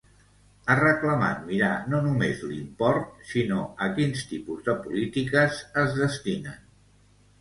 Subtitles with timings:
[0.67, 6.59] Ha reclamat mirar no només l'import sinó a quins tipus de polítiques es destinen.